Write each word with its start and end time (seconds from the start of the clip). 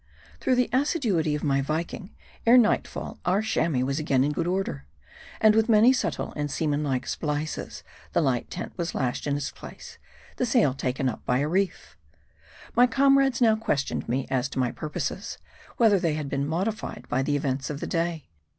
THROUGH 0.39 0.55
the 0.55 0.69
assiduity 0.73 1.35
of 1.35 1.43
my 1.43 1.61
Viking, 1.61 2.09
ere 2.47 2.57
nightfall 2.57 3.19
our 3.23 3.43
Chamois 3.43 3.85
was 3.85 3.99
again 3.99 4.23
in 4.23 4.31
good 4.31 4.47
order. 4.47 4.87
And 5.39 5.53
with 5.53 5.69
many 5.69 5.93
subtle 5.93 6.33
and 6.35 6.49
seamanlike 6.49 7.05
splices 7.05 7.83
the 8.13 8.21
light 8.21 8.49
tent 8.49 8.73
was 8.77 8.95
lashed 8.95 9.27
in 9.27 9.37
its 9.37 9.51
place; 9.51 9.99
the 10.37 10.45
sail 10.47 10.73
taken 10.73 11.07
up 11.07 11.23
by 11.27 11.37
a 11.37 11.47
reef. 11.47 11.97
My 12.75 12.87
comrades 12.87 13.41
now 13.41 13.55
questioned 13.55 14.09
me, 14.09 14.25
as 14.31 14.49
to 14.49 14.57
my 14.57 14.71
purposes; 14.71 15.37
whether 15.77 15.99
they 15.99 16.15
had 16.15 16.29
been 16.29 16.47
modified 16.47 17.05
by 17.07 17.21
the 17.21 17.35
events 17.35 17.69
of 17.69 17.79
the 17.79 17.85
day. 17.85 18.31